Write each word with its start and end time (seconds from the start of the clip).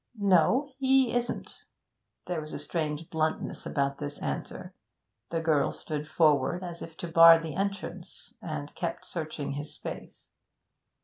'No, 0.17 0.71
he 0.79 1.13
isn't.' 1.13 1.63
There 2.25 2.41
was 2.41 2.53
a 2.53 2.57
strange 2.57 3.11
bluntness 3.11 3.67
about 3.67 3.99
this 3.99 4.19
answer. 4.19 4.73
The 5.29 5.41
girl 5.41 5.71
stood 5.71 6.07
forward, 6.07 6.63
as 6.63 6.81
if 6.81 6.97
to 6.97 7.07
bar 7.07 7.37
the 7.37 7.53
entrance, 7.53 8.33
and 8.41 8.73
kept 8.73 9.05
searching 9.05 9.51
his 9.51 9.77
face. 9.77 10.27